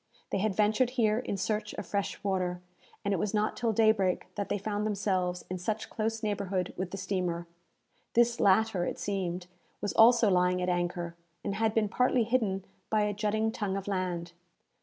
[0.31, 2.59] They had ventured here in search of fresh water,
[3.05, 6.89] and it was not till daybreak that they found themselves in such close neighbourhood with
[6.89, 7.45] the steamer.
[8.15, 9.45] This latter, it seemed,
[9.79, 13.87] was also lying at anchor, and had been partly hidden by a jutting tongue of
[13.87, 14.31] land.